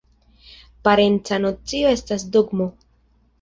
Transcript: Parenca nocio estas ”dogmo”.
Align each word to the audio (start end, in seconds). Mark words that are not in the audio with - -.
Parenca 0.87 1.37
nocio 1.43 1.93
estas 1.99 2.27
”dogmo”. 2.39 2.69